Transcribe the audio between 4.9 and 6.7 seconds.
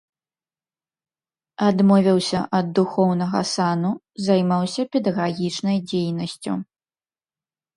педагагічнай дзейнасцю.